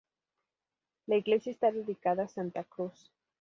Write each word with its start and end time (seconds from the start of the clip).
La 1.05 1.17
iglesia 1.17 1.51
está 1.51 1.71
dedicada 1.71 2.23
a 2.23 2.27
Santa 2.27 2.63
Cruz. 2.63 3.11